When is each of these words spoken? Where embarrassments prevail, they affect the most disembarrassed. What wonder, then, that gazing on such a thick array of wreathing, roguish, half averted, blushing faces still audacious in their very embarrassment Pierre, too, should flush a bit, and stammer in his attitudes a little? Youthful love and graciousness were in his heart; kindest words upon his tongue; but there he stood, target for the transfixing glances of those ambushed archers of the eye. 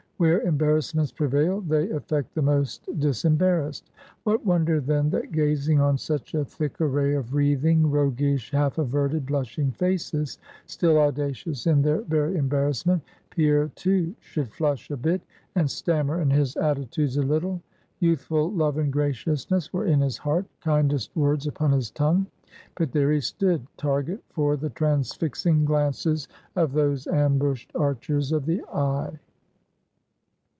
Where 0.21 0.41
embarrassments 0.41 1.11
prevail, 1.11 1.61
they 1.61 1.89
affect 1.89 2.35
the 2.35 2.43
most 2.43 2.87
disembarrassed. 2.99 3.89
What 4.23 4.45
wonder, 4.45 4.79
then, 4.79 5.09
that 5.09 5.31
gazing 5.31 5.79
on 5.81 5.97
such 5.97 6.35
a 6.35 6.45
thick 6.45 6.79
array 6.79 7.15
of 7.15 7.33
wreathing, 7.33 7.89
roguish, 7.89 8.51
half 8.51 8.77
averted, 8.77 9.25
blushing 9.25 9.71
faces 9.71 10.37
still 10.67 10.99
audacious 10.99 11.65
in 11.65 11.81
their 11.81 12.01
very 12.03 12.35
embarrassment 12.35 13.01
Pierre, 13.31 13.69
too, 13.69 14.13
should 14.19 14.53
flush 14.53 14.91
a 14.91 14.95
bit, 14.95 15.21
and 15.55 15.71
stammer 15.71 16.21
in 16.21 16.29
his 16.29 16.55
attitudes 16.55 17.17
a 17.17 17.23
little? 17.23 17.59
Youthful 17.99 18.51
love 18.51 18.77
and 18.77 18.93
graciousness 18.93 19.73
were 19.73 19.87
in 19.87 20.01
his 20.01 20.19
heart; 20.19 20.45
kindest 20.63 21.15
words 21.15 21.47
upon 21.47 21.71
his 21.71 21.89
tongue; 21.89 22.27
but 22.75 22.91
there 22.91 23.11
he 23.11 23.21
stood, 23.21 23.65
target 23.75 24.21
for 24.29 24.55
the 24.55 24.69
transfixing 24.69 25.65
glances 25.65 26.27
of 26.55 26.73
those 26.73 27.07
ambushed 27.07 27.71
archers 27.73 28.31
of 28.31 28.45
the 28.45 28.61
eye. 28.65 29.17